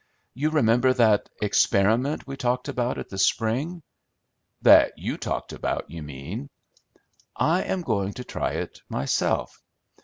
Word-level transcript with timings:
You 0.33 0.49
remember 0.49 0.93
that 0.93 1.29
'experiment' 1.43 2.25
we 2.25 2.35
talked 2.35 2.67
about 2.67 2.97
at 2.97 3.07
the 3.09 3.19
spring?" 3.19 3.83
"That 4.63 4.93
you 4.97 5.15
talked 5.15 5.53
about, 5.53 5.91
you 5.91 6.01
mean." 6.01 6.49
"I 7.35 7.61
am 7.65 7.81
going 7.83 8.13
to 8.13 8.23
try 8.23 8.53
it 8.53 8.81
myself. 8.89 9.61